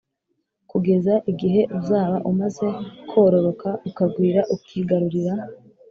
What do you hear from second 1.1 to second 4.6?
igihe uzaba umaze kororoka ukagwira